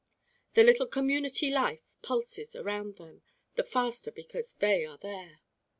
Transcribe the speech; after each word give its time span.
The 0.55 0.63
little 0.63 0.87
community 0.87 1.51
life 1.51 1.95
pulses 2.01 2.55
around 2.55 2.95
them 2.95 3.21
the 3.53 3.63
faster 3.63 4.09
because 4.11 4.53
they 4.53 4.83
are 4.83 4.97
there. 4.97 5.41